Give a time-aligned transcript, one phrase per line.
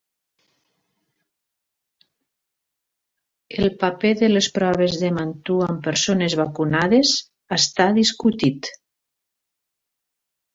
[3.57, 7.13] El paper de les proves de Mantoux en persones vacunades
[7.59, 8.71] està discutit.